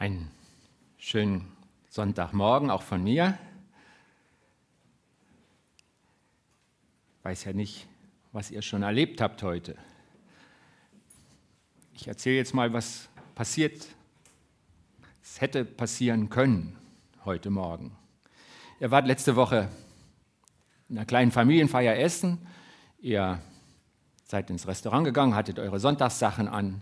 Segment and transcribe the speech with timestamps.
[0.00, 0.30] Einen
[0.96, 1.52] schönen
[1.90, 3.38] Sonntagmorgen auch von mir.
[7.18, 7.86] Ich weiß ja nicht,
[8.32, 9.76] was ihr schon erlebt habt heute.
[11.92, 13.88] Ich erzähle jetzt mal, was passiert.
[15.22, 16.78] Es hätte passieren können
[17.26, 17.94] heute Morgen.
[18.80, 19.68] Ihr wart letzte Woche
[20.88, 22.38] in einer kleinen Familienfeier essen.
[23.00, 23.38] Ihr
[24.24, 26.80] seid ins Restaurant gegangen, hattet eure Sonntagssachen an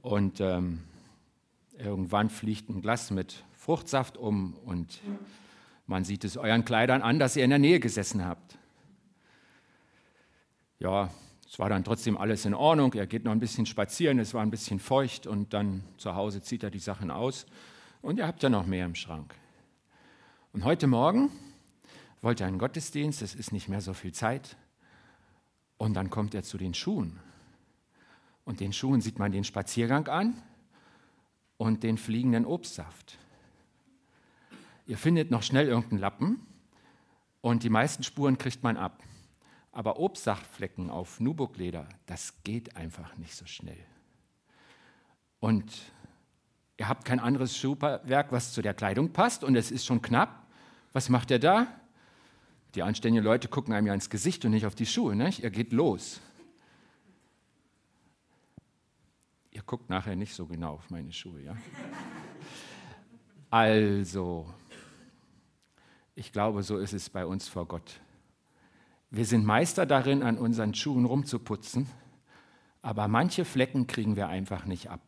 [0.00, 0.84] und ähm,
[1.82, 5.00] Irgendwann fliegt ein Glas mit Fruchtsaft um und
[5.86, 8.58] man sieht es euren Kleidern an, dass ihr in der Nähe gesessen habt.
[10.78, 11.10] Ja,
[11.48, 12.92] es war dann trotzdem alles in Ordnung.
[12.94, 16.42] Er geht noch ein bisschen spazieren, es war ein bisschen feucht und dann zu Hause
[16.42, 17.46] zieht er die Sachen aus
[18.02, 19.34] und ihr habt ja noch mehr im Schrank.
[20.52, 21.30] Und heute Morgen
[22.20, 24.56] wollte er einen Gottesdienst, es ist nicht mehr so viel Zeit.
[25.78, 27.18] Und dann kommt er zu den Schuhen.
[28.44, 30.42] Und den Schuhen sieht man den Spaziergang an
[31.60, 33.18] und den fliegenden Obstsaft.
[34.86, 36.46] Ihr findet noch schnell irgendeinen Lappen
[37.42, 39.02] und die meisten Spuren kriegt man ab.
[39.70, 43.76] Aber Obstsaftflecken auf Nubukleder, das geht einfach nicht so schnell.
[45.38, 45.70] Und
[46.78, 50.46] ihr habt kein anderes Schuhwerk, was zu der Kleidung passt und es ist schon knapp.
[50.94, 51.66] Was macht ihr da?
[52.74, 55.14] Die anständigen Leute gucken einem ja ins Gesicht und nicht auf die Schuhe.
[55.14, 55.42] Nicht?
[55.42, 56.22] Ihr geht los.
[59.50, 61.56] Ihr guckt nachher nicht so genau auf meine Schuhe, ja?
[63.50, 64.52] Also,
[66.16, 68.00] ich glaube, so ist es bei uns vor Gott.
[69.10, 71.86] Wir sind Meister darin, an unseren Schuhen rumzuputzen,
[72.82, 75.02] aber manche Flecken kriegen wir einfach nicht ab.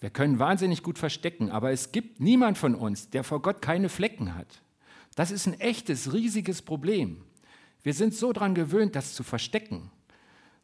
[0.00, 3.90] Wir können wahnsinnig gut verstecken, aber es gibt niemand von uns, der vor Gott keine
[3.90, 4.62] Flecken hat.
[5.16, 7.22] Das ist ein echtes, riesiges Problem.
[7.82, 9.90] Wir sind so daran gewöhnt, das zu verstecken,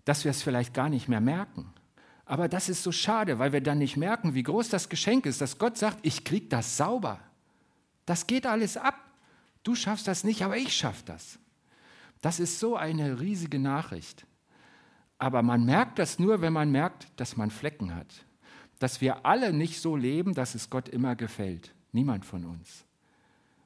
[0.07, 1.75] dass wir es vielleicht gar nicht mehr merken.
[2.27, 5.41] Aber das ist so schade, weil wir dann nicht merken, wie groß das Geschenk ist,
[5.41, 7.21] dass Gott sagt, ich krieg das sauber.
[8.05, 8.97] Das geht alles ab.
[9.63, 11.39] Du schaffst das nicht, aber ich schaff das.
[12.21, 14.27] Das ist so eine riesige Nachricht.
[15.19, 18.25] Aber man merkt das nur, wenn man merkt, dass man Flecken hat.
[18.81, 21.75] Dass wir alle nicht so leben, dass es Gott immer gefällt.
[21.93, 22.85] Niemand von uns.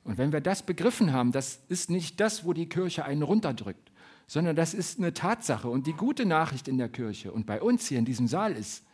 [0.05, 3.90] Und wenn wir das begriffen haben, das ist nicht das, wo die Kirche einen runterdrückt
[4.31, 5.69] sondern das ist eine Tatsache.
[5.69, 8.85] Und die gute Nachricht in der Kirche und bei uns hier in diesem Saal ist,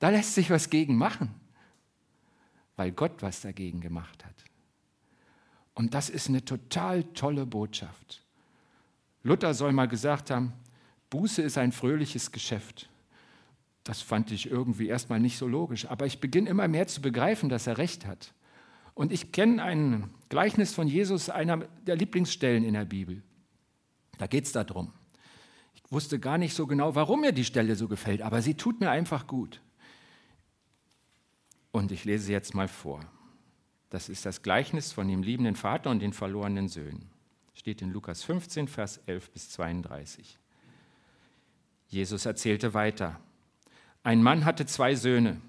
[0.00, 1.32] da lässt sich was gegen machen,
[2.74, 4.34] weil Gott was dagegen gemacht hat.
[5.74, 8.24] Und das ist eine total tolle Botschaft.
[9.22, 10.54] Luther soll mal gesagt haben,
[11.10, 12.88] Buße ist ein fröhliches Geschäft.
[13.84, 17.48] Das fand ich irgendwie erstmal nicht so logisch, aber ich beginne immer mehr zu begreifen,
[17.48, 18.34] dass er recht hat.
[18.94, 23.22] Und ich kenne ein Gleichnis von Jesus, einer der Lieblingsstellen in der Bibel.
[24.20, 24.92] Da geht es darum.
[25.72, 28.78] Ich wusste gar nicht so genau, warum mir die Stelle so gefällt, aber sie tut
[28.78, 29.62] mir einfach gut.
[31.72, 33.00] Und ich lese sie jetzt mal vor.
[33.88, 37.08] Das ist das Gleichnis von dem liebenden Vater und den verlorenen Söhnen.
[37.54, 40.38] Steht in Lukas 15, Vers 11 bis 32.
[41.88, 43.18] Jesus erzählte weiter.
[44.02, 45.40] Ein Mann hatte zwei Söhne.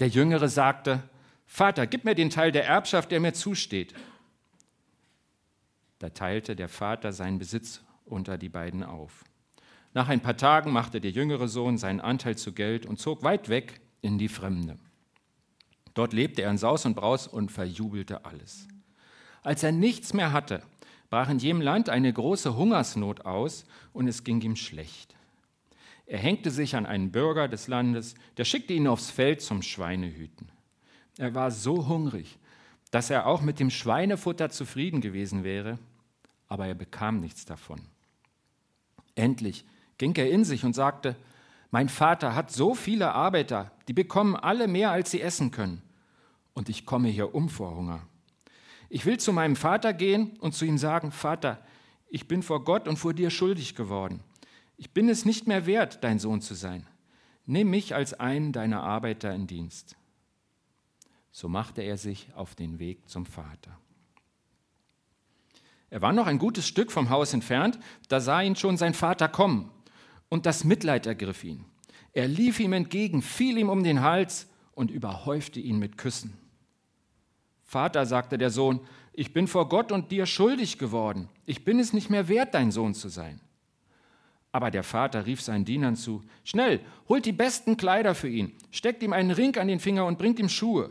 [0.00, 1.08] Der Jüngere sagte,
[1.46, 3.94] Vater, gib mir den Teil der Erbschaft, der mir zusteht.
[6.00, 9.24] Da teilte der Vater seinen Besitz unter die beiden auf.
[9.92, 13.48] Nach ein paar Tagen machte der jüngere Sohn seinen Anteil zu Geld und zog weit
[13.48, 14.78] weg in die Fremde.
[15.94, 18.68] Dort lebte er in Saus und Braus und verjubelte alles.
[19.42, 20.62] Als er nichts mehr hatte,
[21.08, 25.14] brach in jedem Land eine große Hungersnot aus und es ging ihm schlecht.
[26.06, 30.50] Er hängte sich an einen Bürger des Landes, der schickte ihn aufs Feld zum Schweinehüten.
[31.18, 32.38] Er war so hungrig,
[32.90, 35.78] dass er auch mit dem Schweinefutter zufrieden gewesen wäre,
[36.48, 37.80] aber er bekam nichts davon.
[39.14, 39.64] Endlich
[39.98, 41.16] ging er in sich und sagte,
[41.70, 45.82] mein Vater hat so viele Arbeiter, die bekommen alle mehr, als sie essen können.
[46.52, 48.02] Und ich komme hier um vor Hunger.
[48.88, 51.64] Ich will zu meinem Vater gehen und zu ihm sagen, Vater,
[52.08, 54.20] ich bin vor Gott und vor dir schuldig geworden.
[54.76, 56.86] Ich bin es nicht mehr wert, dein Sohn zu sein.
[57.46, 59.96] Nimm mich als einen deiner Arbeiter in Dienst.
[61.30, 63.78] So machte er sich auf den Weg zum Vater.
[65.90, 67.78] Er war noch ein gutes Stück vom Haus entfernt,
[68.08, 69.70] da sah ihn schon sein Vater kommen,
[70.28, 71.64] und das Mitleid ergriff ihn.
[72.12, 76.36] Er lief ihm entgegen, fiel ihm um den Hals und überhäufte ihn mit Küssen.
[77.64, 78.80] Vater, sagte der Sohn,
[79.12, 81.28] ich bin vor Gott und dir schuldig geworden.
[81.46, 83.40] Ich bin es nicht mehr wert, dein Sohn zu sein.
[84.52, 89.02] Aber der Vater rief seinen Dienern zu, Schnell, holt die besten Kleider für ihn, steckt
[89.02, 90.90] ihm einen Ring an den Finger und bringt ihm Schuhe.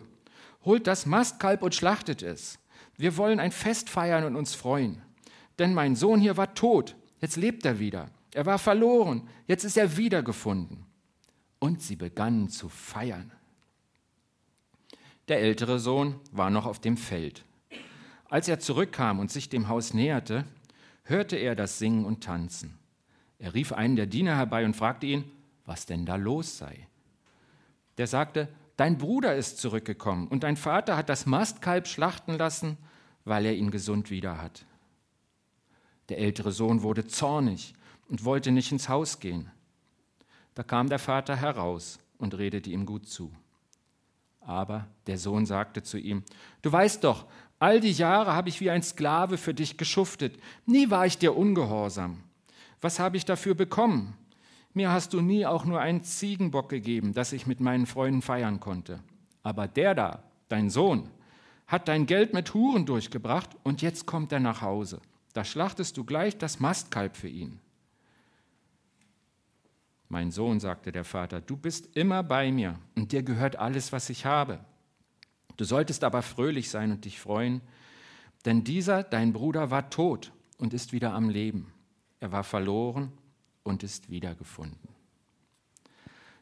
[0.64, 2.60] Holt das Mastkalb und schlachtet es.
[3.00, 5.02] Wir wollen ein Fest feiern und uns freuen.
[5.58, 8.12] Denn mein Sohn hier war tot, jetzt lebt er wieder.
[8.34, 10.86] Er war verloren, jetzt ist er wiedergefunden.
[11.60, 13.32] Und sie begannen zu feiern.
[15.30, 17.46] Der ältere Sohn war noch auf dem Feld.
[18.26, 20.44] Als er zurückkam und sich dem Haus näherte,
[21.04, 22.78] hörte er das Singen und Tanzen.
[23.38, 25.24] Er rief einen der Diener herbei und fragte ihn,
[25.64, 26.86] was denn da los sei.
[27.98, 28.50] Der sagte,
[28.80, 32.78] Dein Bruder ist zurückgekommen und dein Vater hat das Mastkalb schlachten lassen,
[33.30, 34.66] weil er ihn gesund wieder hat.
[36.10, 37.76] Der ältere Sohn wurde zornig
[38.10, 39.52] und wollte nicht ins Haus gehen.
[40.56, 43.32] Da kam der Vater heraus und redete ihm gut zu.
[44.42, 46.24] Aber der Sohn sagte zu ihm,
[46.64, 47.28] Du weißt doch,
[47.60, 51.38] all die Jahre habe ich wie ein Sklave für dich geschuftet, nie war ich dir
[51.38, 52.24] ungehorsam.
[52.82, 54.18] Was habe ich dafür bekommen?
[54.74, 58.60] Mir hast du nie auch nur einen Ziegenbock gegeben, dass ich mit meinen Freunden feiern
[58.60, 59.02] konnte.
[59.44, 61.12] Aber der da, dein Sohn,
[61.70, 65.00] hat dein Geld mit Huren durchgebracht und jetzt kommt er nach Hause.
[65.34, 67.60] Da schlachtest du gleich das Mastkalb für ihn.
[70.10, 74.10] Mein Sohn, sagte der Vater, du bist immer bei mir und dir gehört alles, was
[74.10, 74.60] ich habe.
[75.58, 77.62] Du solltest aber fröhlich sein und dich freuen,
[78.46, 81.72] denn dieser, dein Bruder, war tot und ist wieder am Leben.
[82.20, 83.12] Er war verloren
[83.62, 84.90] und ist wiedergefunden.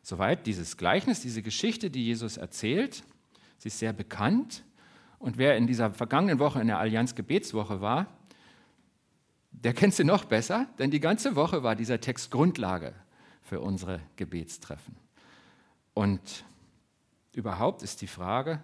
[0.04, 3.04] Soweit dieses Gleichnis, diese Geschichte, die Jesus erzählt.
[3.58, 4.64] Sie ist sehr bekannt.
[5.20, 8.08] Und wer in dieser vergangenen Woche in der Allianz Gebetswoche war,
[9.52, 12.94] der kennt sie noch besser, denn die ganze Woche war dieser Text Grundlage
[13.42, 14.96] für unsere Gebetstreffen.
[15.94, 16.46] Und
[17.34, 18.62] überhaupt ist die Frage,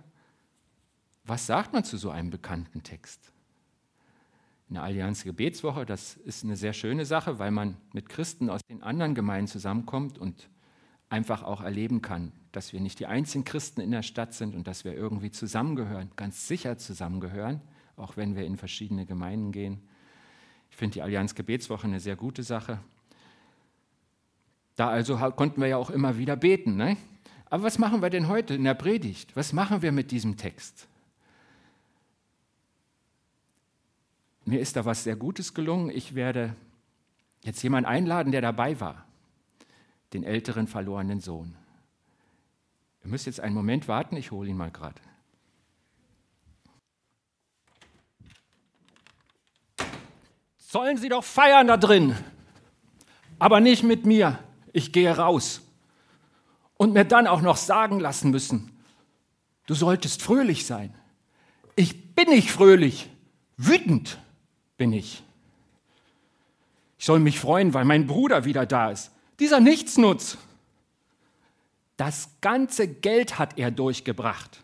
[1.24, 3.32] was sagt man zu so einem bekannten Text?
[4.70, 8.62] In der Allianz Gebetswoche, das ist eine sehr schöne Sache, weil man mit Christen aus
[8.70, 10.50] den anderen Gemeinden zusammenkommt und
[11.14, 14.66] einfach auch erleben kann, dass wir nicht die einzigen Christen in der Stadt sind und
[14.66, 17.62] dass wir irgendwie zusammengehören, ganz sicher zusammengehören,
[17.98, 19.80] auch wenn wir in verschiedene Gemeinden gehen.
[20.72, 22.80] Ich finde die Allianz Gebetswoche eine sehr gute Sache.
[24.76, 26.78] Da also konnten wir ja auch immer wieder beten.
[26.78, 26.98] Ne?
[27.46, 29.36] Aber was machen wir denn heute in der Predigt?
[29.36, 30.88] Was machen wir mit diesem Text?
[34.46, 35.92] Mir ist da was sehr Gutes gelungen.
[35.92, 36.56] Ich werde
[37.44, 39.06] jetzt jemanden einladen, der dabei war,
[40.14, 41.56] den älteren verlorenen Sohn.
[43.04, 45.02] Ihr müsst jetzt einen Moment warten, ich hole ihn mal gerade.
[50.58, 52.16] Sollen Sie doch feiern da drin,
[53.40, 54.40] aber nicht mit mir.
[54.72, 55.62] Ich gehe raus.
[56.78, 58.72] Und mir dann auch noch sagen lassen müssen,
[59.68, 60.94] du solltest fröhlich sein.
[61.76, 63.10] Ich bin nicht fröhlich,
[63.56, 64.20] wütend
[64.78, 65.24] bin ich.
[66.98, 69.13] Ich soll mich freuen, weil mein Bruder wieder da ist.
[69.40, 70.38] Dieser Nichtsnutz.
[71.98, 74.62] Das ganze Geld hat er durchgebracht.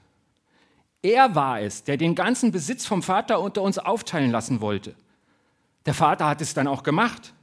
[1.01, 4.95] Er war es, der den ganzen Besitz vom Vater unter uns aufteilen lassen wollte.
[5.85, 7.33] Der Vater hat es dann auch gemacht.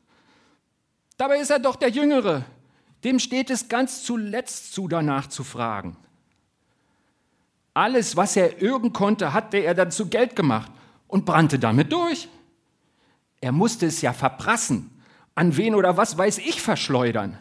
[1.17, 2.45] Dabei ist er doch der Jüngere.
[3.05, 5.97] Dem steht es ganz zuletzt zu, danach zu fragen.
[7.73, 10.71] Alles, was er irgend konnte, hatte er dann zu Geld gemacht
[11.09, 12.29] und brannte damit durch.
[13.41, 14.91] Er musste es ja verprassen,
[15.37, 17.39] an wen oder was weiß ich verschleudern.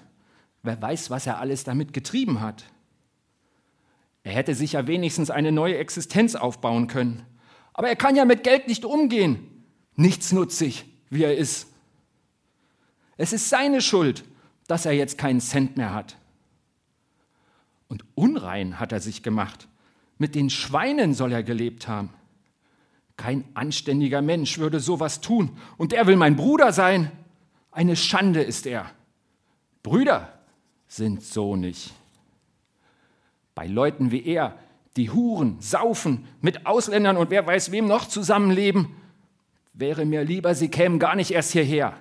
[0.61, 2.65] Wer weiß, was er alles damit getrieben hat.
[4.23, 7.25] Er hätte sich ja wenigstens eine neue Existenz aufbauen können.
[7.73, 9.63] Aber er kann ja mit Geld nicht umgehen.
[9.95, 11.67] Nichtsnutzig, wie er ist.
[13.17, 14.25] Es ist seine Schuld,
[14.67, 16.17] dass er jetzt keinen Cent mehr hat.
[17.87, 19.67] Und unrein hat er sich gemacht.
[20.17, 22.09] Mit den Schweinen soll er gelebt haben.
[23.15, 25.57] Kein anständiger Mensch würde sowas tun.
[25.77, 27.11] Und er will mein Bruder sein.
[27.75, 28.89] Eine Schande ist er.
[29.83, 30.31] Brüder
[30.87, 31.91] sind so nicht.
[33.53, 34.57] Bei Leuten wie er,
[34.95, 38.95] die huren, saufen, mit Ausländern und wer weiß wem noch zusammenleben,
[39.73, 41.97] wäre mir lieber, sie kämen gar nicht erst hierher.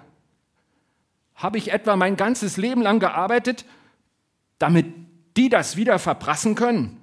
[1.35, 3.65] Habe ich etwa mein ganzes Leben lang gearbeitet,
[4.61, 4.87] damit
[5.37, 7.01] die das wieder verprassen können?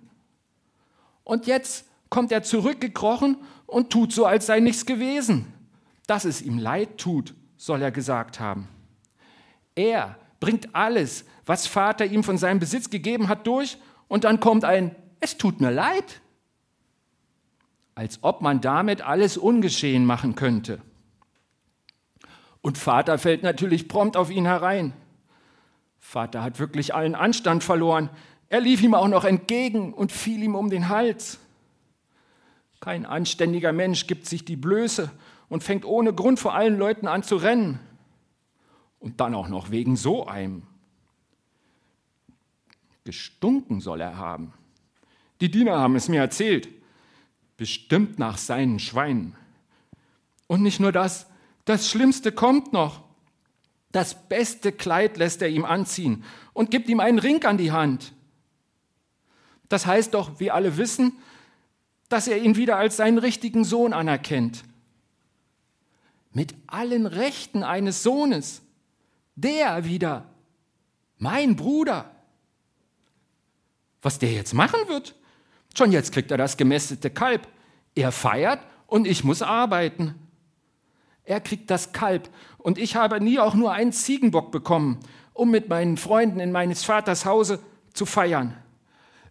[1.25, 3.35] Und jetzt kommt er zurückgekrochen
[3.67, 5.51] und tut so, als sei nichts gewesen.
[6.07, 8.67] Dass es ihm leid tut, soll er gesagt haben.
[9.75, 13.77] Er bringt alles, was Vater ihm von seinem Besitz gegeben hat, durch
[14.07, 16.21] und dann kommt ein, es tut mir leid.
[17.93, 20.81] Als ob man damit alles ungeschehen machen könnte.
[22.61, 24.93] Und Vater fällt natürlich prompt auf ihn herein.
[25.99, 28.09] Vater hat wirklich allen Anstand verloren.
[28.49, 31.37] Er lief ihm auch noch entgegen und fiel ihm um den Hals.
[32.79, 35.11] Kein anständiger Mensch gibt sich die Blöße
[35.51, 37.77] und fängt ohne Grund vor allen Leuten an zu rennen.
[38.99, 40.63] Und dann auch noch wegen so einem.
[43.03, 44.53] Gestunken soll er haben.
[45.41, 46.69] Die Diener haben es mir erzählt.
[47.57, 49.35] Bestimmt nach seinen Schweinen.
[50.47, 51.27] Und nicht nur das,
[51.65, 53.03] das Schlimmste kommt noch.
[53.91, 58.13] Das beste Kleid lässt er ihm anziehen und gibt ihm einen Ring an die Hand.
[59.67, 61.17] Das heißt doch, wie alle wissen,
[62.07, 64.63] dass er ihn wieder als seinen richtigen Sohn anerkennt.
[66.33, 68.61] Mit allen Rechten eines Sohnes.
[69.35, 70.25] Der wieder,
[71.17, 72.11] mein Bruder.
[74.01, 75.15] Was der jetzt machen wird?
[75.77, 77.47] Schon jetzt kriegt er das gemästete Kalb.
[77.95, 80.15] Er feiert und ich muss arbeiten.
[81.23, 84.99] Er kriegt das Kalb und ich habe nie auch nur einen Ziegenbock bekommen,
[85.33, 87.59] um mit meinen Freunden in meines Vaters Hause
[87.93, 88.57] zu feiern.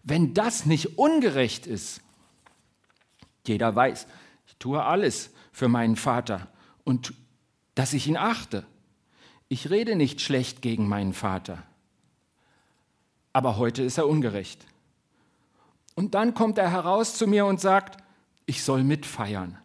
[0.03, 2.01] Wenn das nicht ungerecht ist,
[3.47, 4.07] jeder weiß,
[4.47, 6.49] ich tue alles für meinen Vater
[6.85, 7.15] und
[7.75, 8.67] dass ich ihn achte.
[9.49, 11.63] Ich rede nicht schlecht gegen meinen Vater.
[13.33, 14.67] Aber heute ist er ungerecht.
[15.95, 18.03] Und dann kommt er heraus zu mir und sagt,
[18.47, 19.59] ich soll mitfeiern.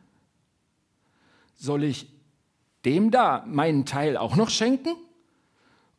[1.56, 2.08] Soll ich
[2.84, 4.96] dem da meinen Teil auch noch schenken?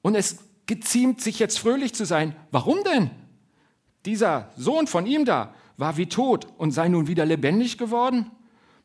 [0.02, 2.37] Und es geziemt sich jetzt fröhlich zu sein.
[2.50, 3.11] Warum denn?
[4.04, 8.30] Dieser Sohn von ihm da war wie tot und sei nun wieder lebendig geworden?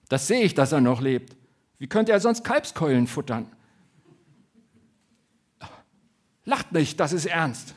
[0.10, 1.36] Das sehe ich, dass er noch lebt.
[1.82, 3.48] Wie könnte er sonst Kalbskeulen futtern?
[6.46, 7.74] Lacht nicht, das ist ernst.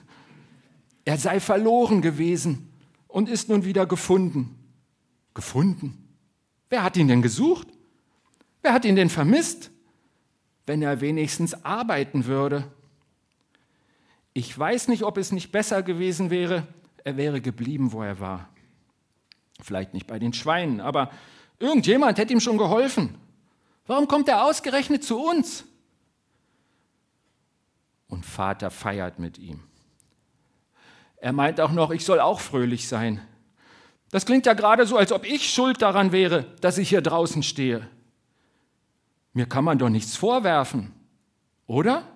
[1.07, 2.69] Er sei verloren gewesen
[3.09, 4.59] und ist nun wieder gefunden.
[5.33, 6.07] Gefunden?
[6.69, 7.67] Wer hat ihn denn gesucht?
[8.61, 9.71] Wer hat ihn denn vermisst?
[10.67, 12.71] Wenn er wenigstens arbeiten würde.
[14.35, 16.67] Ich weiß nicht, ob es nicht besser gewesen wäre,
[17.05, 18.51] er wäre geblieben, wo er war.
[19.63, 21.11] Vielleicht nicht bei den Schweinen, aber
[21.59, 23.24] irgendjemand hätte ihm schon geholfen.
[23.87, 25.65] Warum kommt er ausgerechnet zu uns?
[28.09, 29.63] Und Vater feiert mit ihm.
[31.17, 33.21] Er meint auch noch, ich soll auch fröhlich sein.
[34.11, 37.43] Das klingt ja gerade so, als ob ich schuld daran wäre, dass ich hier draußen
[37.43, 37.89] stehe.
[39.33, 40.93] Mir kann man doch nichts vorwerfen,
[41.67, 42.07] oder?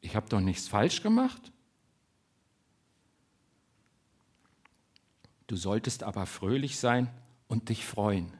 [0.00, 1.52] Ich habe doch nichts falsch gemacht.
[5.50, 7.10] Du solltest aber fröhlich sein
[7.48, 8.32] und dich freuen.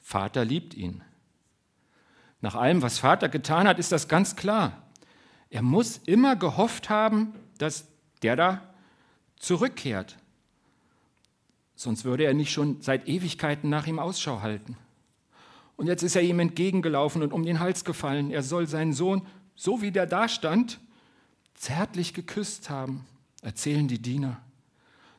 [0.00, 1.02] Vater liebt ihn.
[2.40, 4.82] Nach allem, was Vater getan hat, ist das ganz klar.
[5.50, 7.86] Er muss immer gehofft haben, dass
[8.22, 8.62] der da
[9.36, 10.16] zurückkehrt.
[11.74, 14.78] Sonst würde er nicht schon seit Ewigkeiten nach ihm Ausschau halten.
[15.76, 18.30] Und jetzt ist er ihm entgegengelaufen und um den Hals gefallen.
[18.30, 20.80] Er soll seinen Sohn, so wie der da stand,
[21.52, 23.04] zärtlich geküsst haben,
[23.42, 24.40] erzählen die Diener.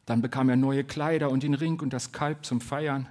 [0.06, 3.08] Dann bekam er neue Kleider und den Ring und das Kalb zum Feiern.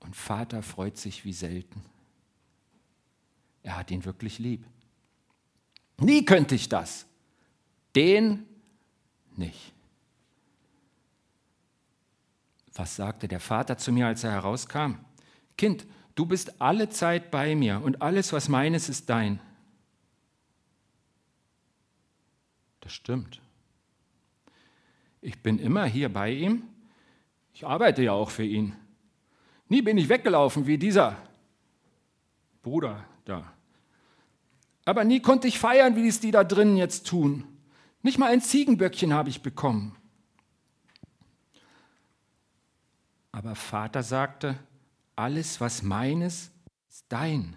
[0.00, 1.82] Und Vater freut sich wie selten.
[3.62, 4.64] Er hat ihn wirklich lieb.
[5.98, 7.06] Nie könnte ich das.
[7.94, 8.46] Den
[9.36, 9.72] nicht.
[12.74, 14.94] Was sagte der Vater zu mir, als er herauskam?
[15.58, 19.40] Kind, du bist alle Zeit bei mir und alles, was meines, ist dein.
[22.80, 23.40] Das stimmt.
[25.20, 26.62] Ich bin immer hier bei ihm.
[27.52, 28.74] Ich arbeite ja auch für ihn.
[29.68, 31.16] Nie bin ich weggelaufen wie dieser
[32.62, 33.52] Bruder da.
[34.84, 37.44] Aber nie konnte ich feiern, wie es die da drinnen jetzt tun.
[38.02, 39.94] Nicht mal ein Ziegenböckchen habe ich bekommen.
[43.32, 44.58] Aber Vater sagte,
[45.16, 46.50] alles, was meines,
[46.88, 47.56] ist dein.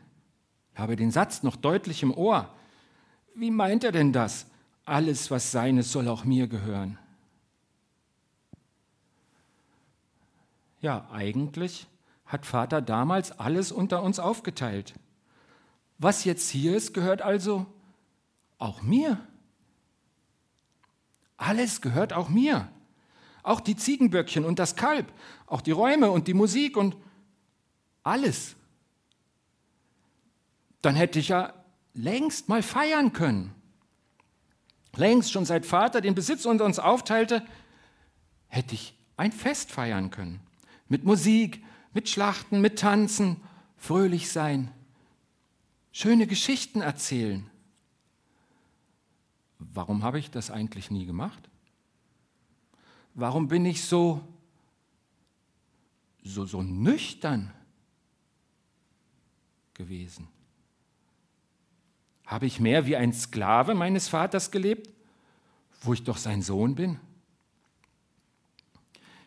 [0.74, 2.54] Ich habe den Satz noch deutlich im Ohr.
[3.36, 4.48] Wie meint er denn das?
[4.86, 7.00] Alles, was seines, soll auch mir gehören.
[10.84, 11.88] Ja, eigentlich
[12.26, 14.94] hat Vater damals alles unter uns aufgeteilt.
[15.98, 17.66] Was jetzt hier ist, gehört also
[18.58, 19.26] auch mir.
[21.38, 22.68] Alles gehört auch mir.
[23.44, 25.10] Auch die Ziegenböckchen und das Kalb,
[25.48, 26.98] auch die Räume und die Musik und
[28.04, 28.58] alles.
[30.82, 31.54] Dann hätte ich ja
[31.94, 33.56] längst mal feiern können.
[34.98, 37.42] Längst schon seit Vater den Besitz unter uns aufteilte,
[38.50, 40.42] hätte ich ein Fest feiern können.
[40.88, 41.64] Mit Musik,
[41.94, 43.38] mit Schlachten, mit Tanzen,
[43.78, 44.72] fröhlich sein
[45.94, 47.50] schöne Geschichten erzählen.
[49.60, 51.50] Warum habe ich das eigentlich nie gemacht?
[53.14, 54.28] Warum bin ich so,
[56.24, 57.54] so, so nüchtern
[59.76, 60.28] gewesen?
[62.26, 64.90] Habe ich mehr wie ein Sklave meines Vaters gelebt,
[65.82, 67.00] wo ich doch sein Sohn bin?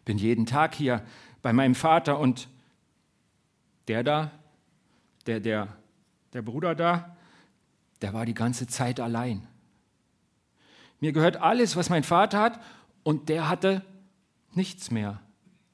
[0.05, 1.07] Bin jeden Tag hier
[1.47, 2.49] bei meinem Vater und
[3.87, 4.33] der da,
[5.26, 5.69] der, der
[6.33, 7.17] der Bruder da,
[8.03, 9.47] der war die ganze Zeit allein.
[10.99, 12.61] Mir gehört alles, was mein Vater hat,
[13.05, 13.85] und der hatte
[14.55, 15.23] nichts mehr,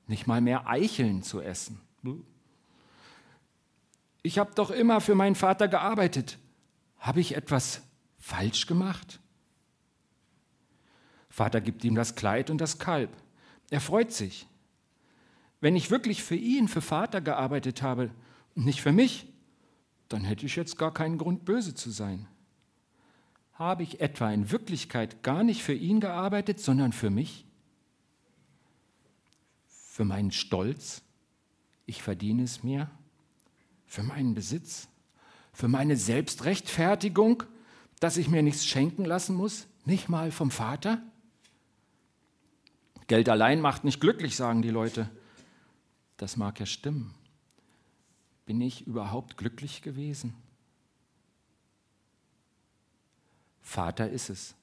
[0.07, 1.81] nicht mal mehr Eicheln zu essen.
[4.23, 6.37] Ich habe doch immer für meinen Vater gearbeitet.
[6.99, 7.81] Habe ich etwas
[8.19, 9.21] falsch gemacht?
[11.31, 13.11] Vater gibt ihm das Kleid und das Kalb.
[13.71, 14.47] Er freut sich.
[15.63, 18.11] Wenn ich wirklich für ihn, für Vater gearbeitet habe
[18.57, 19.33] und nicht für mich,
[20.09, 22.27] dann hätte ich jetzt gar keinen Grund, böse zu sein.
[23.55, 27.47] Habe ich etwa in Wirklichkeit gar nicht für ihn gearbeitet, sondern für mich?
[29.69, 31.03] Für meinen Stolz?
[31.87, 32.91] Ich verdiene es mir?
[33.87, 34.89] Für meinen Besitz?
[35.53, 37.45] Für meine Selbstrechtfertigung,
[38.01, 39.69] dass ich mir nichts schenken lassen muss?
[39.85, 41.01] Nicht mal vom Vater?
[43.07, 45.09] Geld allein macht nicht glücklich, sagen die Leute.
[46.17, 47.15] Das mag ja stimmen.
[48.45, 50.35] Bin ich überhaupt glücklich gewesen?
[53.61, 54.55] Vater ist es.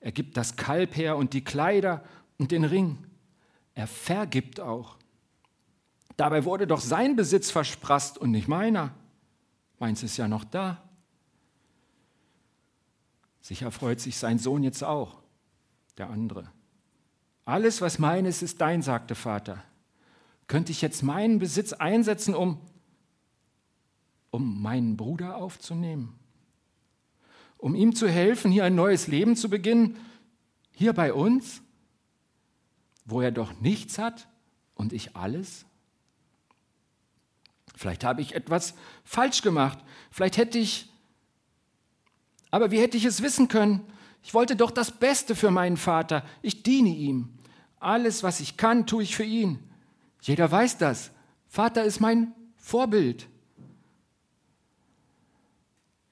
[0.00, 2.04] Er gibt das Kalb her und die Kleider
[2.38, 2.98] und den Ring.
[3.74, 4.96] Er vergibt auch.
[6.16, 8.94] Dabei wurde doch sein Besitz versprasst und nicht meiner.
[9.78, 10.82] Meins ist ja noch da.
[13.40, 15.22] Sicher freut sich sein Sohn jetzt auch,
[15.98, 16.50] der andere.
[17.44, 19.62] Alles, was meines ist dein, sagte Vater.
[20.46, 22.60] Könnte ich jetzt meinen Besitz einsetzen, um,
[24.30, 26.18] um meinen Bruder aufzunehmen?
[27.58, 29.96] Um ihm zu helfen, hier ein neues Leben zu beginnen,
[30.72, 31.62] hier bei uns,
[33.04, 34.28] wo er doch nichts hat
[34.74, 35.64] und ich alles?
[37.74, 38.74] Vielleicht habe ich etwas
[39.04, 39.78] falsch gemacht.
[40.10, 40.90] Vielleicht hätte ich,
[42.50, 43.80] aber wie hätte ich es wissen können?
[44.22, 46.24] Ich wollte doch das Beste für meinen Vater.
[46.42, 47.30] Ich diene ihm.
[47.78, 49.58] Alles, was ich kann, tue ich für ihn.
[50.26, 51.12] Jeder weiß das.
[51.46, 53.28] Vater ist mein Vorbild.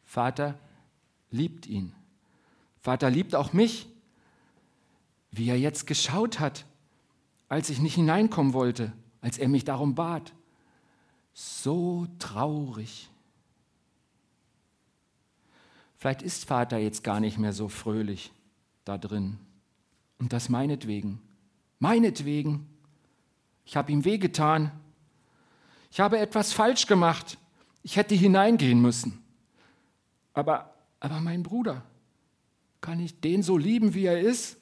[0.04, 0.56] Vater
[1.32, 1.92] liebt ihn.
[2.80, 3.88] Vater liebt auch mich,
[5.32, 6.64] wie er jetzt geschaut hat,
[7.48, 10.32] als ich nicht hineinkommen wollte, als er mich darum bat.
[11.32, 13.10] So traurig.
[15.96, 18.30] Vielleicht ist Vater jetzt gar nicht mehr so fröhlich
[18.84, 19.40] da drin.
[20.20, 21.20] Und das meinetwegen.
[21.80, 22.73] Meinetwegen.
[23.64, 24.70] Ich habe ihm wehgetan.
[25.90, 27.38] Ich habe etwas falsch gemacht.
[27.82, 29.22] Ich hätte hineingehen müssen.
[30.32, 31.84] Aber, aber mein Bruder,
[32.80, 34.58] kann ich den so lieben, wie er ist?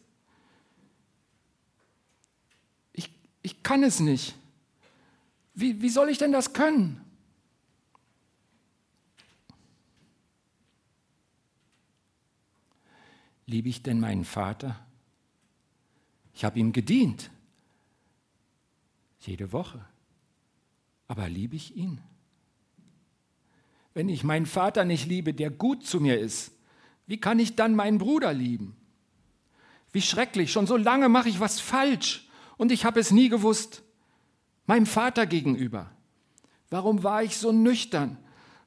[2.93, 3.11] Ich,
[3.43, 4.37] ich kann es nicht.
[5.55, 7.01] Wie, wie soll ich denn das können?
[13.47, 14.79] Liebe ich denn meinen Vater?
[16.35, 17.31] Ich habe ihm gedient.
[19.27, 19.85] Jede Woche.
[21.09, 22.01] Aber liebe ich ihn?
[23.95, 26.53] Wenn ich meinen Vater nicht liebe, der gut zu mir ist,
[27.07, 28.77] wie kann ich dann meinen Bruder lieben?
[29.93, 33.83] Wie schrecklich, schon so lange mache ich was falsch und ich habe es nie gewusst.
[34.67, 35.91] Meinem Vater gegenüber.
[36.71, 38.17] Warum war ich so nüchtern?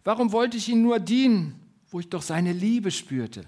[0.03, 3.45] Warum wollte ich ihm nur dienen, wo ich doch seine Liebe spürte?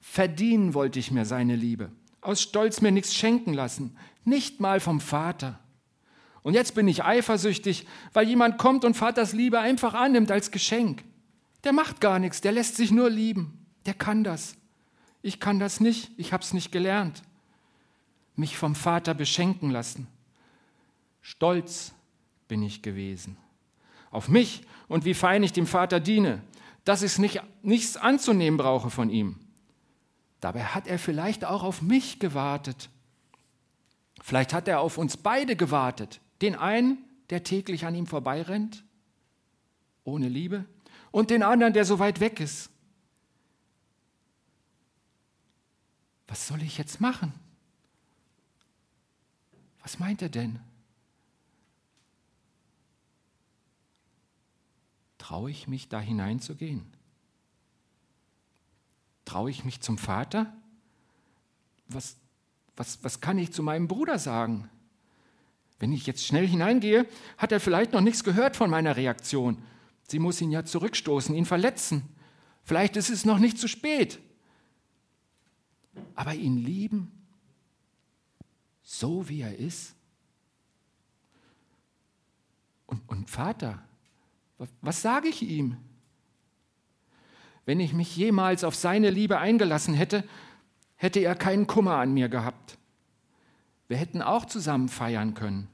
[0.00, 1.90] Verdienen wollte ich mir seine Liebe
[2.26, 5.60] aus Stolz mir nichts schenken lassen, nicht mal vom Vater.
[6.46, 11.02] Und jetzt bin ich eifersüchtig, weil jemand kommt und Vaters Liebe einfach annimmt als Geschenk.
[11.64, 13.66] Der macht gar nichts, der lässt sich nur lieben.
[13.84, 14.54] Der kann das.
[15.22, 17.24] Ich kann das nicht, ich habe es nicht gelernt.
[18.36, 20.06] Mich vom Vater beschenken lassen.
[21.20, 21.92] Stolz
[22.46, 23.36] bin ich gewesen.
[24.12, 26.44] Auf mich und wie fein ich dem Vater diene,
[26.84, 29.34] dass ich nicht, nichts anzunehmen brauche von ihm.
[30.38, 32.88] Dabei hat er vielleicht auch auf mich gewartet.
[34.22, 36.20] Vielleicht hat er auf uns beide gewartet.
[36.42, 36.98] Den einen,
[37.30, 38.84] der täglich an ihm vorbeirennt,
[40.04, 40.64] ohne Liebe,
[41.10, 42.70] und den anderen, der so weit weg ist.
[46.28, 47.32] Was soll ich jetzt machen?
[49.82, 50.58] Was meint er denn?
[55.18, 56.84] Traue ich mich, da hineinzugehen?
[59.24, 60.52] Traue ich mich zum Vater?
[61.88, 62.16] Was,
[62.76, 64.68] was, was kann ich zu meinem Bruder sagen?
[65.78, 69.62] Wenn ich jetzt schnell hineingehe, hat er vielleicht noch nichts gehört von meiner Reaktion.
[70.08, 72.04] Sie muss ihn ja zurückstoßen, ihn verletzen.
[72.64, 74.18] Vielleicht ist es noch nicht zu spät.
[76.14, 77.12] Aber ihn lieben,
[78.82, 79.94] so wie er ist.
[82.86, 83.82] Und, und Vater,
[84.58, 85.76] was, was sage ich ihm?
[87.64, 90.24] Wenn ich mich jemals auf seine Liebe eingelassen hätte,
[90.94, 92.78] hätte er keinen Kummer an mir gehabt.
[93.88, 95.68] Wir hätten auch zusammen feiern können.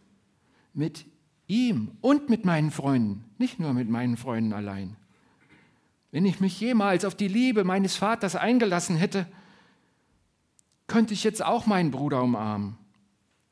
[0.74, 1.06] Mit
[1.46, 4.96] ihm und mit meinen Freunden, nicht nur mit meinen Freunden allein.
[6.10, 9.26] Wenn ich mich jemals auf die Liebe meines Vaters eingelassen hätte,
[10.86, 12.76] könnte ich jetzt auch meinen Bruder umarmen,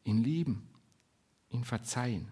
[0.04, 0.68] ihn lieben,
[1.48, 2.28] ihn verzeihen.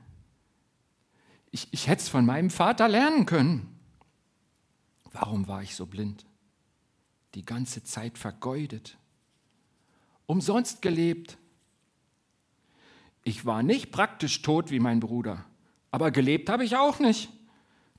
[1.50, 3.74] Ich, ich hätte es von meinem Vater lernen können.
[5.12, 6.26] Warum war ich so blind?
[7.34, 8.98] Die ganze Zeit vergeudet.
[10.26, 11.37] umsonst gelebt.
[13.28, 15.44] Ich war nicht praktisch tot wie mein Bruder,
[15.90, 17.28] aber gelebt habe ich auch nicht.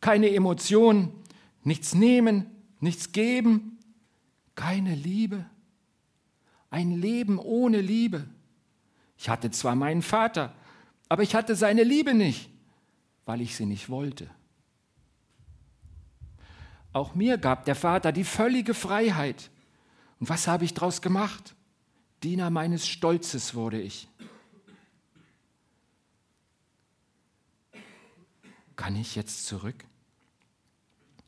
[0.01, 1.13] Keine Emotionen,
[1.63, 2.47] nichts nehmen,
[2.79, 3.77] nichts geben,
[4.55, 5.45] keine Liebe.
[6.71, 8.27] Ein Leben ohne Liebe.
[9.19, 10.55] Ich hatte zwar meinen Vater,
[11.09, 12.49] aber ich hatte seine Liebe nicht,
[13.25, 14.31] weil ich sie nicht wollte.
[16.91, 19.51] Auch mir gab der Vater die völlige Freiheit.
[20.19, 21.53] Und was habe ich daraus gemacht?
[22.23, 24.08] Diener meines Stolzes wurde ich.
[28.79, 29.75] Kann ich jetzt zurück?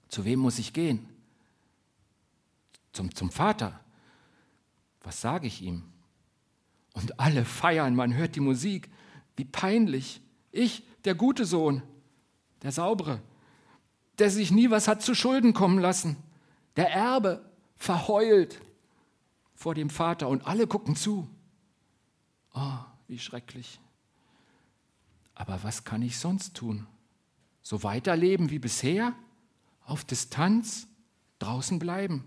[0.07, 1.05] Zu wem muss ich gehen?
[2.93, 3.77] Zum, zum Vater.
[5.03, 5.83] Was sage ich ihm?
[6.93, 8.89] Und alle feiern, man hört die Musik.
[9.35, 10.21] Wie peinlich.
[10.53, 11.83] Ich, der gute Sohn,
[12.61, 13.21] der saubere,
[14.17, 16.15] der sich nie was hat zu Schulden kommen lassen,
[16.77, 18.61] der Erbe, verheult
[19.55, 21.29] vor dem Vater und alle gucken zu.
[22.53, 23.81] Oh, wie schrecklich.
[25.35, 26.87] Aber was kann ich sonst tun?
[27.61, 29.13] So weiterleben wie bisher?
[29.85, 30.87] Auf Distanz?
[31.39, 32.25] Draußen bleiben?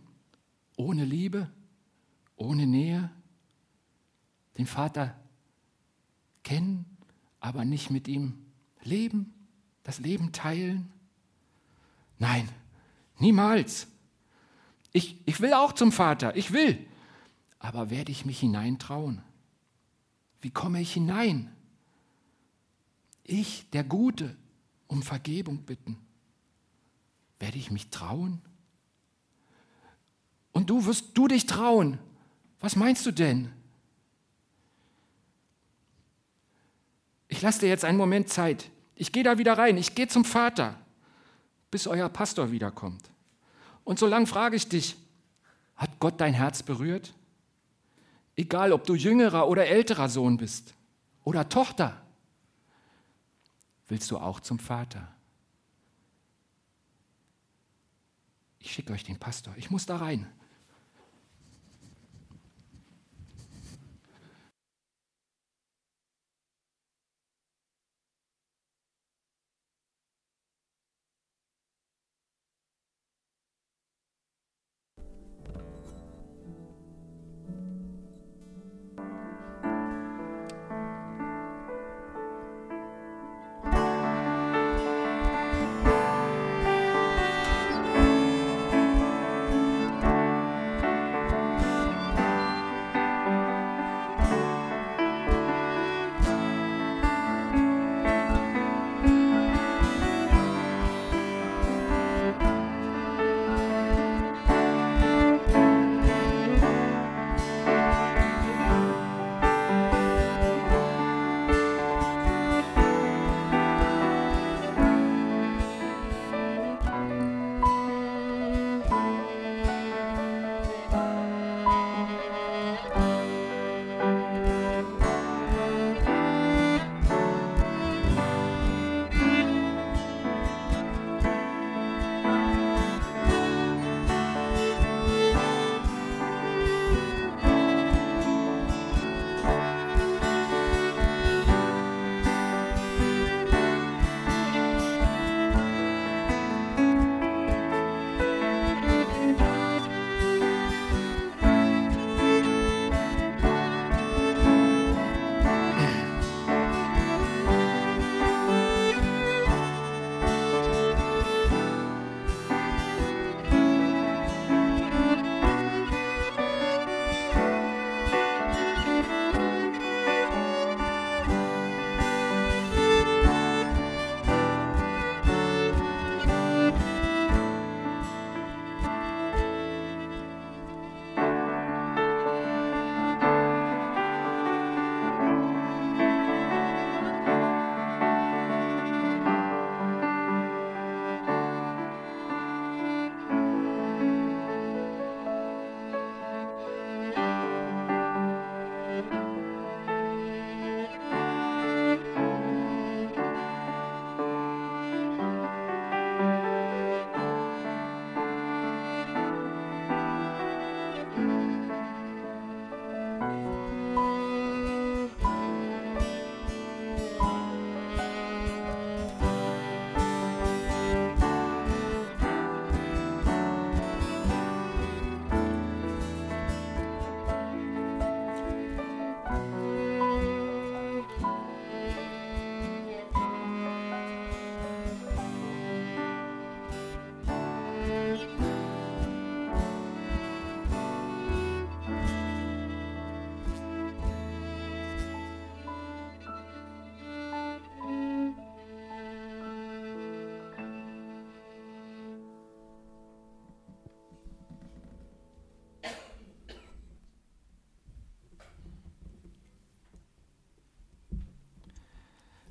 [0.77, 1.51] Ohne Liebe?
[2.37, 3.11] Ohne Nähe?
[4.59, 5.17] Den Vater
[6.43, 6.85] kennen,
[7.41, 8.45] aber nicht mit ihm
[8.83, 9.35] leben?
[9.83, 10.91] Das Leben teilen?
[12.19, 12.49] Nein,
[13.19, 13.87] niemals.
[14.93, 16.87] Ich, ich will auch zum Vater, ich will.
[17.59, 19.23] Aber werde ich mich hineintrauen?
[20.41, 21.51] Wie komme ich hinein?
[23.25, 24.37] Ich, der Gute,
[24.95, 25.99] um Vergebung bitten.
[27.41, 28.41] Werde ich mich trauen?
[30.53, 31.99] Und du wirst du dich trauen.
[32.61, 33.51] Was meinst du denn?
[37.27, 38.71] Ich lasse dir jetzt einen Moment Zeit.
[38.95, 39.77] Ich gehe da wieder rein.
[39.77, 40.79] Ich gehe zum Vater,
[41.73, 43.11] bis euer Pastor wiederkommt.
[43.83, 44.97] Und solange frage ich dich,
[45.75, 47.15] hat Gott dein Herz berührt?
[48.37, 50.73] Egal, ob du jüngerer oder älterer Sohn bist
[51.25, 52.01] oder Tochter.
[53.95, 55.07] Willst du auch zum Vater?
[58.59, 59.55] Ich schicke euch den Pastor.
[59.57, 60.27] Ich muss da rein.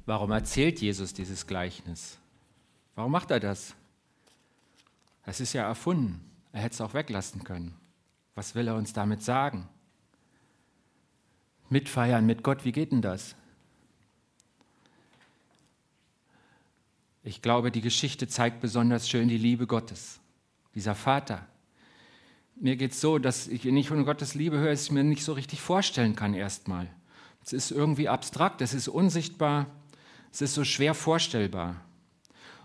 [0.06, 2.18] Warum erzählt Jesus dieses Gleichnis?
[2.96, 3.74] Warum macht er das?
[5.26, 6.20] Das ist ja erfunden.
[6.52, 7.74] Er hätte es auch weglassen können.
[8.36, 9.68] Was will er uns damit sagen?
[11.70, 13.36] Mitfeiern mit Gott, wie geht denn das?
[17.24, 20.20] Ich glaube, die Geschichte zeigt besonders schön die Liebe Gottes.
[20.76, 21.48] Dieser Vater.
[22.56, 25.34] Mir geht es so, dass ich nicht von Gottes Liebe höre, es mir nicht so
[25.34, 26.90] richtig vorstellen kann erstmal.
[27.44, 29.68] Es ist irgendwie abstrakt, es ist unsichtbar,
[30.34, 31.80] es ist so schwer vorstellbar.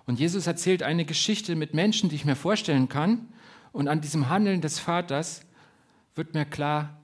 [0.06, 3.28] Und Jesus erzählt eine Geschichte mit Menschen, die ich mir vorstellen kann.
[3.72, 5.42] Und an diesem Handeln des Vaters
[6.14, 6.98] wird mir klar,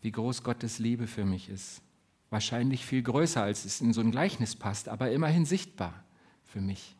[0.00, 1.82] wie groß Gottes Liebe für mich ist.
[2.30, 6.02] Wahrscheinlich viel größer, als es in so ein Gleichnis passt, aber immerhin sichtbar
[6.42, 6.96] für mich.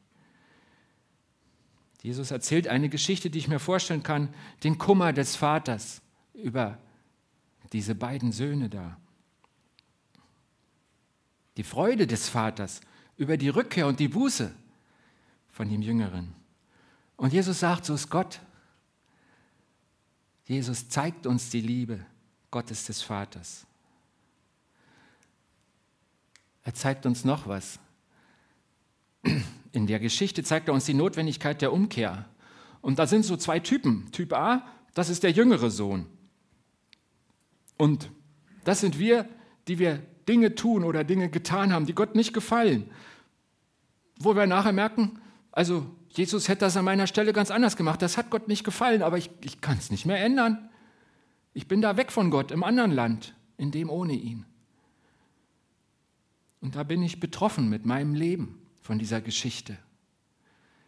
[2.03, 4.29] Jesus erzählt eine Geschichte, die ich mir vorstellen kann,
[4.65, 6.03] den Kummer des Vaters
[6.35, 6.77] über
[7.73, 8.99] diese beiden Söhne da.
[11.57, 12.81] Die Freude des Vaters
[13.17, 14.55] über die Rückkehr und die Buße
[15.51, 16.35] von dem Jüngeren.
[17.17, 18.41] Und Jesus sagt, so ist Gott.
[20.47, 22.05] Jesus zeigt uns die Liebe
[22.51, 23.67] Gottes des Vaters.
[26.65, 27.79] Er zeigt uns noch was.
[29.73, 32.27] In der Geschichte zeigt er uns die Notwendigkeit der Umkehr.
[32.81, 34.11] Und da sind so zwei Typen.
[34.13, 36.07] Typ A, das ist der jüngere Sohn.
[37.79, 38.11] Und
[38.65, 39.29] das sind wir,
[39.69, 42.91] die wir Dinge tun oder Dinge getan haben, die Gott nicht gefallen.
[44.19, 48.03] Wo wir nachher merken, also Jesus hätte das an meiner Stelle ganz anders gemacht.
[48.03, 50.69] Das hat Gott nicht gefallen, aber ich, ich kann es nicht mehr ändern.
[51.55, 54.45] Ich bin da weg von Gott, im anderen Land, in dem ohne ihn.
[56.61, 59.77] Und da bin ich betroffen mit meinem Leben von dieser Geschichte.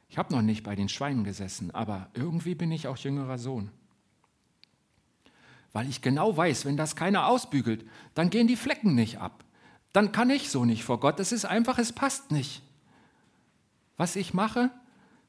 [0.08, 3.70] Ich habe noch nicht bei den Schweinen gesessen, aber irgendwie bin ich auch jüngerer Sohn.
[5.74, 7.84] Weil ich genau weiß, wenn das keiner ausbügelt,
[8.14, 9.44] dann gehen die Flecken nicht ab.
[9.92, 11.18] Dann kann ich so nicht vor Gott.
[11.18, 12.62] Es ist einfach, es passt nicht.
[13.96, 14.70] Was ich mache,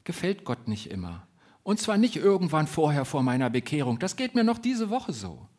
[0.03, 1.27] gefällt Gott nicht immer.
[1.63, 3.97] Und zwar nicht irgendwann vorher vor meiner Bekehrung.
[3.97, 5.49] Das geht mir noch diese Woche so.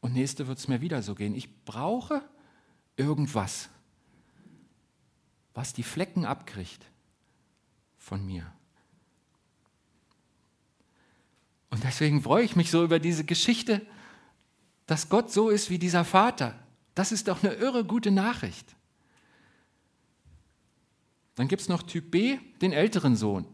[0.00, 1.34] Und nächste wird es mir wieder so gehen.
[1.34, 2.22] Ich brauche
[2.96, 3.70] irgendwas,
[5.52, 6.84] was die Flecken abkriegt
[7.96, 8.52] von mir.
[11.70, 13.82] Und deswegen freue ich mich so über diese Geschichte,
[14.86, 16.58] dass Gott so ist wie dieser Vater.
[16.94, 18.74] Das ist doch eine irre gute Nachricht.
[21.36, 23.46] Dann gibt es noch Typ B, den älteren Sohn.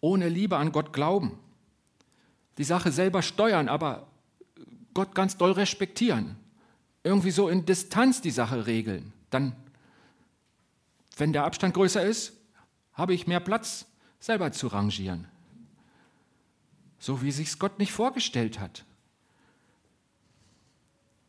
[0.00, 1.38] Ohne Liebe an Gott glauben.
[2.56, 4.06] Die Sache selber steuern, aber
[4.94, 6.36] Gott ganz doll respektieren.
[7.02, 9.12] Irgendwie so in Distanz die Sache regeln.
[9.30, 9.54] Dann,
[11.16, 12.32] wenn der Abstand größer ist,
[12.94, 13.86] habe ich mehr Platz,
[14.20, 15.26] selber zu rangieren.
[17.00, 18.84] So wie sich Gott nicht vorgestellt hat.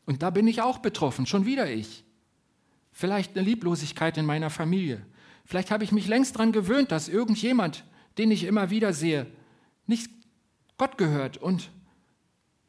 [0.05, 2.03] Und da bin ich auch betroffen, schon wieder ich.
[2.91, 5.03] Vielleicht eine Lieblosigkeit in meiner Familie.
[5.45, 7.85] Vielleicht habe ich mich längst daran gewöhnt, dass irgendjemand,
[8.17, 9.25] den ich immer wieder sehe,
[9.87, 10.11] nicht
[10.77, 11.71] Gott gehört und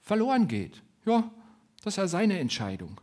[0.01, 0.83] verloren geht.
[1.05, 1.31] Ja,
[1.83, 3.01] das ist ja seine Entscheidung.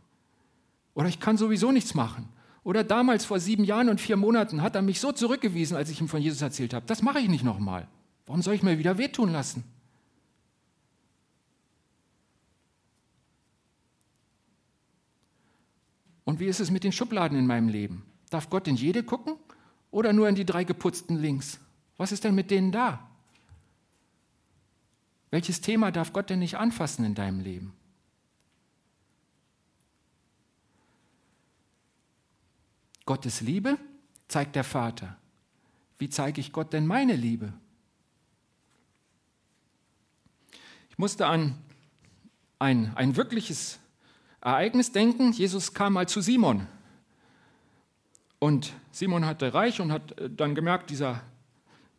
[0.94, 2.28] Oder ich kann sowieso nichts machen.
[2.62, 6.00] Oder damals vor sieben Jahren und vier Monaten hat er mich so zurückgewiesen, als ich
[6.00, 6.86] ihm von Jesus erzählt habe.
[6.86, 7.88] Das mache ich nicht nochmal.
[8.26, 9.64] Warum soll ich mir wieder wehtun lassen?
[16.30, 18.06] Und wie ist es mit den Schubladen in meinem Leben?
[18.30, 19.34] Darf Gott in jede gucken
[19.90, 21.58] oder nur in die drei geputzten links?
[21.96, 23.10] Was ist denn mit denen da?
[25.32, 27.72] Welches Thema darf Gott denn nicht anfassen in deinem Leben?
[33.06, 33.76] Gottes Liebe
[34.28, 35.16] zeigt der Vater.
[35.98, 37.52] Wie zeige ich Gott denn meine Liebe?
[40.90, 41.58] Ich musste an
[42.60, 43.80] ein, ein wirkliches
[44.40, 45.32] Ereignis denken.
[45.32, 46.66] Jesus kam mal zu Simon.
[48.38, 51.22] Und Simon hatte reich und hat äh, dann gemerkt, dieser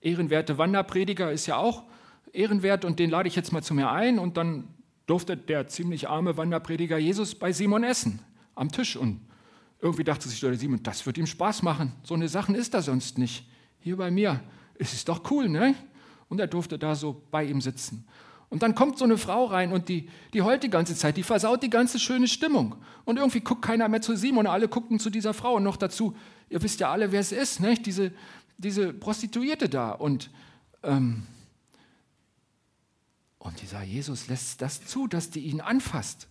[0.02, 1.84] ehrenwerte Wanderprediger ist ja auch
[2.34, 4.18] ehrenwert und den lade ich jetzt mal zu mir ein.
[4.18, 4.68] Und dann
[5.06, 8.20] durfte der ziemlich arme Wanderprediger Jesus bei Simon essen,
[8.56, 8.96] am Tisch.
[8.96, 9.22] Und
[9.80, 11.94] irgendwie dachte sich der Simon, das wird ihm Spaß machen.
[12.04, 13.48] So eine Sachen ist er sonst nicht.
[13.80, 14.42] Hier bei mir.
[14.76, 15.76] Es ist doch cool, ne?
[16.28, 18.08] Und er durfte da so bei ihm sitzen.
[18.52, 21.24] Und dann kommt so eine Frau rein und die, die heult die ganze Zeit, die
[21.24, 22.76] versaut die ganze schöne Stimmung.
[23.06, 25.56] Und irgendwie guckt keiner mehr zu Simon, alle gucken zu dieser Frau.
[25.56, 26.18] Und noch dazu,
[26.50, 27.76] ihr wisst ja alle, wer es ist, ne?
[27.76, 28.12] diese,
[28.58, 29.92] diese Prostituierte da.
[29.92, 30.30] Und,
[30.84, 31.24] ähm,
[33.40, 36.28] und dieser Jesus lässt das zu, dass die ihn anfasst.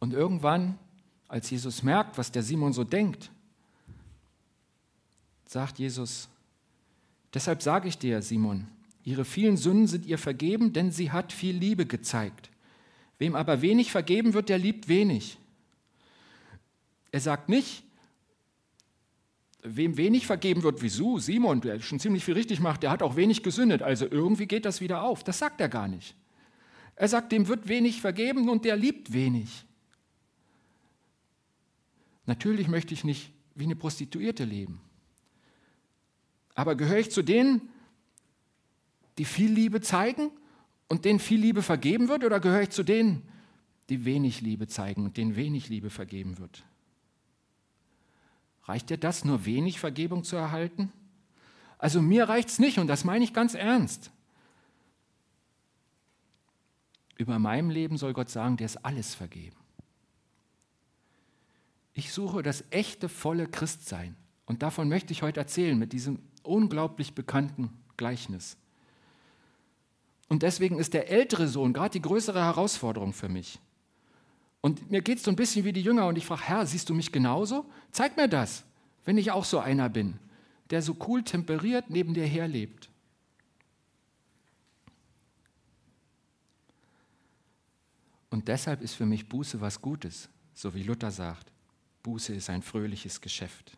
[0.00, 0.78] Und irgendwann,
[1.28, 3.30] als Jesus merkt, was der Simon so denkt,
[5.46, 6.28] sagt Jesus,
[7.32, 8.68] deshalb sage ich dir, Simon,
[9.08, 12.50] Ihre vielen Sünden sind ihr vergeben, denn sie hat viel Liebe gezeigt.
[13.16, 15.38] Wem aber wenig vergeben wird, der liebt wenig.
[17.10, 17.84] Er sagt nicht,
[19.62, 21.18] wem wenig vergeben wird, wieso?
[21.18, 24.66] Simon, der schon ziemlich viel richtig macht, der hat auch wenig gesündet, also irgendwie geht
[24.66, 25.24] das wieder auf.
[25.24, 26.14] Das sagt er gar nicht.
[26.94, 29.64] Er sagt, dem wird wenig vergeben und der liebt wenig.
[32.26, 34.82] Natürlich möchte ich nicht wie eine Prostituierte leben.
[36.54, 37.70] Aber gehöre ich zu denen,
[39.18, 40.30] die viel Liebe zeigen
[40.88, 43.22] und denen viel Liebe vergeben wird, oder gehöre ich zu denen,
[43.88, 46.64] die wenig Liebe zeigen und denen wenig Liebe vergeben wird?
[48.64, 50.92] Reicht dir das, nur wenig Vergebung zu erhalten?
[51.78, 54.10] Also mir reicht es nicht und das meine ich ganz ernst.
[57.16, 59.56] Über meinem Leben soll Gott sagen, der ist alles vergeben.
[61.94, 64.16] Ich suche das echte, volle Christsein.
[64.46, 68.56] Und davon möchte ich heute erzählen mit diesem unglaublich bekannten Gleichnis.
[70.28, 73.58] Und deswegen ist der ältere Sohn gerade die größere Herausforderung für mich.
[74.60, 76.88] Und mir geht es so ein bisschen wie die Jünger und ich frage, Herr, siehst
[76.90, 77.64] du mich genauso?
[77.92, 78.64] Zeig mir das,
[79.04, 80.18] wenn ich auch so einer bin,
[80.70, 82.90] der so cool temperiert neben dir herlebt.
[88.30, 91.50] Und deshalb ist für mich Buße was Gutes, so wie Luther sagt.
[92.02, 93.76] Buße ist ein fröhliches Geschäft.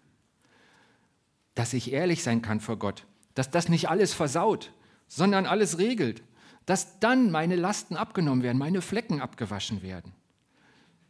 [1.54, 4.72] Dass ich ehrlich sein kann vor Gott, dass das nicht alles versaut,
[5.06, 6.22] sondern alles regelt,
[6.70, 10.12] dass dann meine Lasten abgenommen werden, meine Flecken abgewaschen werden.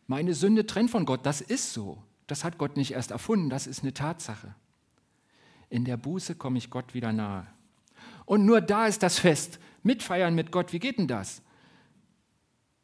[0.07, 2.03] Meine Sünde trennt von Gott, das ist so.
[2.27, 4.55] Das hat Gott nicht erst erfunden, das ist eine Tatsache.
[5.69, 7.47] In der Buße komme ich Gott wieder nahe.
[8.25, 9.59] Und nur da ist das Fest.
[9.83, 11.43] Mitfeiern mit Gott, wie geht denn das?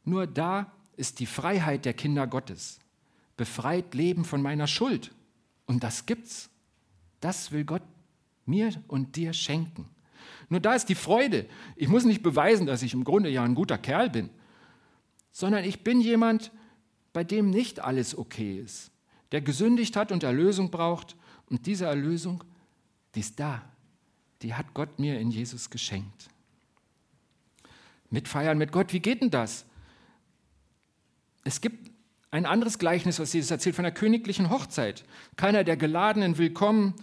[0.05, 2.79] Nur da ist die Freiheit der Kinder Gottes.
[3.39, 5.15] Befreit leben von meiner Schuld.
[5.65, 6.51] Und das gibt's.
[7.21, 7.85] Das will Gott
[8.45, 9.89] mir und dir schenken.
[10.49, 11.47] Nur da ist die Freude.
[11.75, 14.31] Ich muss nicht beweisen, dass ich im Grunde ja ein guter Kerl bin,
[15.33, 16.53] sondern ich bin jemand,
[17.13, 18.91] bei dem nicht alles okay ist,
[19.33, 21.17] der gesündigt hat und Erlösung braucht.
[21.49, 22.45] Und diese Erlösung,
[23.15, 23.63] die ist da.
[24.43, 26.29] Die hat Gott mir in Jesus geschenkt.
[28.11, 29.65] Mitfeiern mit Gott, wie geht denn das?
[31.45, 31.91] Es gibt
[32.31, 35.05] ein anderes Gleichnis, was Jesus erzählt, von der königlichen Hochzeit.
[35.37, 36.95] Keiner der Geladenen will kommen.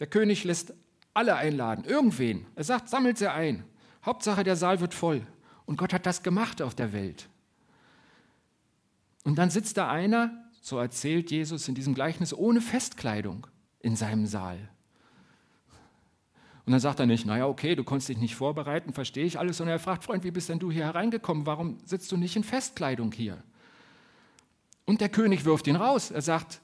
[0.00, 0.74] Der König lässt
[1.14, 2.46] alle einladen, irgendwen.
[2.54, 3.64] Er sagt, sammelt sie ein.
[4.04, 5.26] Hauptsache, der Saal wird voll.
[5.66, 7.28] Und Gott hat das gemacht auf der Welt.
[9.24, 13.46] Und dann sitzt da einer, so erzählt Jesus in diesem Gleichnis, ohne Festkleidung
[13.80, 14.58] in seinem Saal.
[16.64, 19.56] Und dann sagt er nicht, naja, okay, du konntest dich nicht vorbereiten, verstehe ich alles,
[19.56, 21.46] sondern er fragt, Freund, wie bist denn du hier hereingekommen?
[21.46, 23.42] Warum sitzt du nicht in Festkleidung hier?
[24.84, 26.10] Und der König wirft ihn raus.
[26.10, 26.60] Er sagt,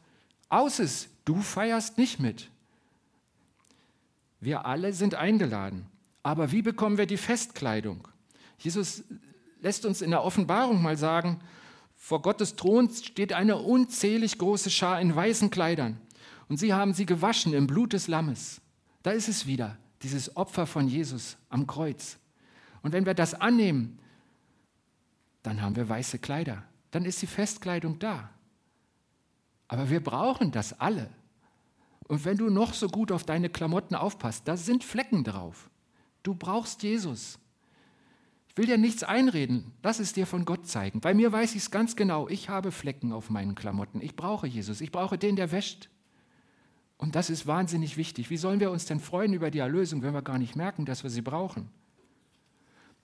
[0.49, 2.49] aus es, du feierst nicht mit.
[4.41, 5.87] Wir alle sind eingeladen.
[6.23, 8.07] Aber wie bekommen wir die Festkleidung?
[8.59, 9.05] Jesus
[9.61, 11.41] lässt uns in der Offenbarung mal sagen,
[11.97, 16.01] vor Gottes Thron steht eine unzählig große Schar in weißen Kleidern.
[16.49, 18.61] Und sie haben sie gewaschen im Blut des Lammes.
[19.03, 22.19] Da ist es wieder, dieses Opfer von Jesus am Kreuz.
[22.83, 23.99] Und wenn wir das annehmen,
[25.43, 26.63] dann haben wir weiße Kleider.
[26.91, 28.31] Dann ist die Festkleidung da.
[29.67, 31.11] Aber wir brauchen das alle.
[32.09, 35.71] Und wenn du noch so gut auf deine Klamotten aufpasst, da sind Flecken drauf.
[36.23, 37.39] Du brauchst Jesus
[38.59, 39.73] will dir nichts einreden.
[39.83, 41.01] Lass es dir von Gott zeigen.
[41.01, 42.29] Bei mir weiß ich es ganz genau.
[42.29, 44.03] Ich habe Flecken auf meinen Klamotten.
[44.03, 44.81] Ich brauche Jesus.
[44.81, 45.89] Ich brauche den, der wäscht.
[46.99, 48.29] Und das ist wahnsinnig wichtig.
[48.29, 51.05] Wie sollen wir uns denn freuen über die Erlösung, wenn wir gar nicht merken, dass
[51.05, 51.71] wir sie brauchen?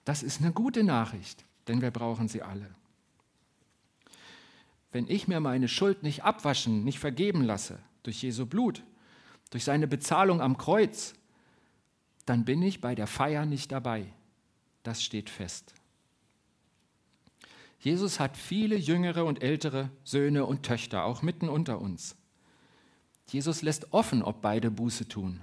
[0.03, 2.69] Das ist eine gute Nachricht, denn wir brauchen sie alle.
[4.91, 8.83] Wenn ich mir meine Schuld nicht abwaschen, nicht vergeben lasse durch Jesu Blut,
[9.49, 11.13] durch seine Bezahlung am Kreuz,
[12.25, 14.11] dann bin ich bei der Feier nicht dabei
[14.85, 15.73] das steht fest.
[17.79, 22.15] Jesus hat viele jüngere und ältere Söhne und Töchter, auch mitten unter uns.
[23.27, 25.41] Jesus lässt offen, ob beide Buße tun.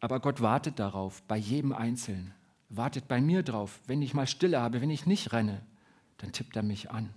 [0.00, 2.32] Aber Gott wartet darauf, bei jedem Einzelnen.
[2.68, 3.80] Wartet bei mir drauf.
[3.86, 5.62] Wenn ich mal Stille habe, wenn ich nicht renne,
[6.18, 7.10] dann tippt er mich an.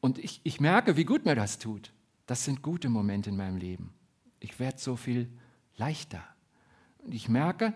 [0.00, 1.92] Und ich, ich merke, wie gut mir das tut.
[2.26, 3.92] Das sind gute Momente in meinem Leben.
[4.40, 5.30] Ich werde so viel
[5.76, 6.24] leichter.
[6.98, 7.74] Und ich merke,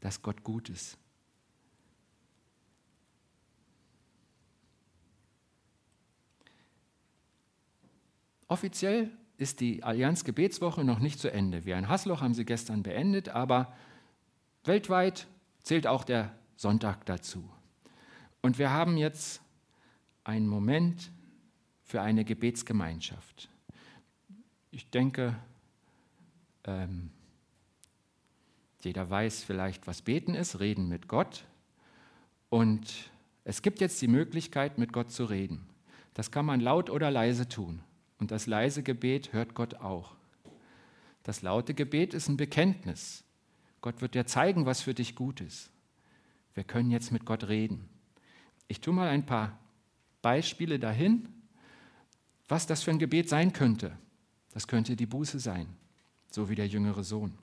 [0.00, 0.96] dass Gott gut ist.
[8.48, 11.64] Offiziell ist die Allianz Gebetswoche noch nicht zu Ende.
[11.64, 13.72] Wir in Hasloch haben sie gestern beendet, aber
[14.64, 15.28] weltweit
[15.62, 17.48] zählt auch der Sonntag dazu.
[18.42, 19.40] Und wir haben jetzt
[20.24, 21.10] einen Moment
[21.82, 23.48] für eine Gebetsgemeinschaft.
[24.72, 25.36] Ich denke,
[26.64, 27.10] ähm,
[28.82, 31.44] jeder weiß vielleicht, was beten ist, reden mit Gott.
[32.48, 33.10] Und
[33.44, 35.66] es gibt jetzt die Möglichkeit, mit Gott zu reden.
[36.14, 37.80] Das kann man laut oder leise tun.
[38.18, 40.14] Und das leise Gebet hört Gott auch.
[41.22, 43.24] Das laute Gebet ist ein Bekenntnis.
[43.80, 45.70] Gott wird dir zeigen, was für dich gut ist.
[46.54, 47.88] Wir können jetzt mit Gott reden.
[48.68, 49.58] Ich tue mal ein paar
[50.22, 51.28] Beispiele dahin,
[52.48, 53.96] was das für ein Gebet sein könnte.
[54.52, 55.68] Das könnte die Buße sein,
[56.30, 57.38] so wie der jüngere Sohn,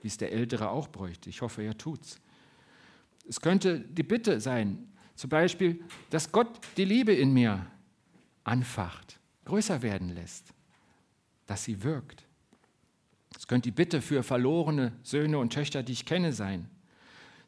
[0.00, 1.28] wie es der ältere auch bräuchte.
[1.30, 2.18] Ich hoffe, er tut's.
[3.28, 7.66] Es könnte die Bitte sein, zum Beispiel, dass Gott die Liebe in mir
[8.44, 10.54] anfacht, größer werden lässt,
[11.46, 12.24] dass sie wirkt.
[13.36, 16.70] Es könnte die Bitte für verlorene Söhne und Töchter, die ich kenne, sein.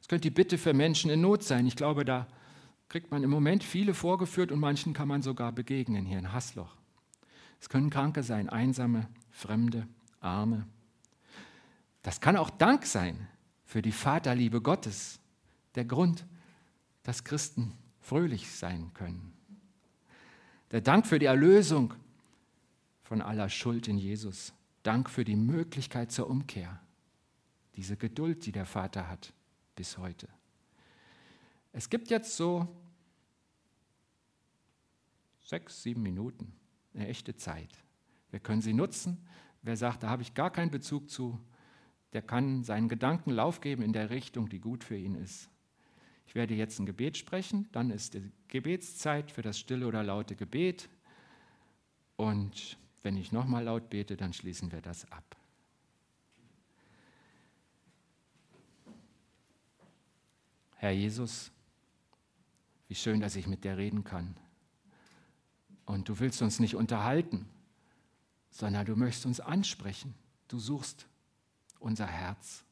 [0.00, 1.66] Es könnte die Bitte für Menschen in Not sein.
[1.66, 2.26] Ich glaube, da
[2.88, 6.79] kriegt man im Moment viele vorgeführt und manchen kann man sogar begegnen hier in Hassloch.
[7.60, 9.86] Es können Kranke sein, Einsame, Fremde,
[10.20, 10.66] Arme.
[12.02, 13.28] Das kann auch Dank sein
[13.64, 15.20] für die Vaterliebe Gottes,
[15.74, 16.26] der Grund,
[17.02, 19.32] dass Christen fröhlich sein können.
[20.70, 21.94] Der Dank für die Erlösung
[23.02, 24.52] von aller Schuld in Jesus.
[24.82, 26.80] Dank für die Möglichkeit zur Umkehr.
[27.76, 29.32] Diese Geduld, die der Vater hat
[29.76, 30.28] bis heute.
[31.72, 32.66] Es gibt jetzt so
[35.44, 36.52] sechs, sieben Minuten,
[36.94, 37.70] eine echte Zeit.
[38.30, 39.26] Wir können sie nutzen.
[39.62, 41.38] Wer sagt, da habe ich gar keinen Bezug zu,
[42.12, 45.48] der kann seinen Gedanken Lauf geben in der Richtung, die gut für ihn ist.
[46.26, 50.36] Ich werde jetzt ein Gebet sprechen, dann ist die Gebetszeit für das stille oder laute
[50.36, 50.88] Gebet.
[52.16, 55.36] Und wenn ich nochmal laut bete, dann schließen wir das ab.
[60.76, 61.52] Herr Jesus,
[62.88, 64.36] wie schön, dass ich mit dir reden kann.
[65.90, 67.48] Und du willst uns nicht unterhalten,
[68.52, 70.14] sondern du möchtest uns ansprechen.
[70.46, 71.08] Du suchst
[71.80, 72.62] unser Herz.